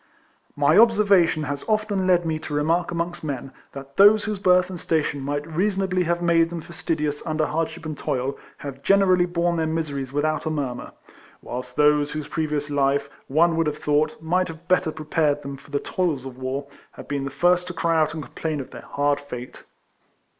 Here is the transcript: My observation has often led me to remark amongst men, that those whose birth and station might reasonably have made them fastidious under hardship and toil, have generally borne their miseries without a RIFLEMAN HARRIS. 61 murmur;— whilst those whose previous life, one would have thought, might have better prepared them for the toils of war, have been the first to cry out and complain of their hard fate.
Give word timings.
My 0.55 0.79
observation 0.79 1.43
has 1.43 1.63
often 1.67 2.07
led 2.07 2.25
me 2.25 2.39
to 2.39 2.55
remark 2.55 2.89
amongst 2.89 3.23
men, 3.23 3.51
that 3.73 3.97
those 3.97 4.23
whose 4.23 4.39
birth 4.39 4.67
and 4.71 4.79
station 4.79 5.21
might 5.21 5.45
reasonably 5.45 6.05
have 6.05 6.23
made 6.23 6.49
them 6.49 6.59
fastidious 6.59 7.23
under 7.27 7.45
hardship 7.45 7.85
and 7.85 7.95
toil, 7.95 8.35
have 8.57 8.81
generally 8.81 9.27
borne 9.27 9.57
their 9.57 9.67
miseries 9.67 10.11
without 10.11 10.47
a 10.47 10.49
RIFLEMAN 10.49 10.65
HARRIS. 10.77 10.93
61 10.95 11.17
murmur;— 11.37 11.39
whilst 11.43 11.75
those 11.75 12.11
whose 12.13 12.27
previous 12.27 12.71
life, 12.71 13.11
one 13.27 13.55
would 13.57 13.67
have 13.67 13.77
thought, 13.77 14.19
might 14.23 14.47
have 14.47 14.67
better 14.67 14.91
prepared 14.91 15.43
them 15.43 15.55
for 15.55 15.69
the 15.69 15.77
toils 15.79 16.25
of 16.25 16.35
war, 16.39 16.65
have 16.93 17.07
been 17.07 17.23
the 17.23 17.29
first 17.29 17.67
to 17.67 17.73
cry 17.73 17.95
out 17.95 18.15
and 18.15 18.23
complain 18.23 18.59
of 18.59 18.71
their 18.71 18.81
hard 18.87 19.19
fate. 19.19 19.65